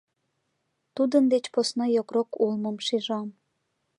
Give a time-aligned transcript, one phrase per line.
[0.95, 3.27] —Тудын деч посна йокрок улмым шижам.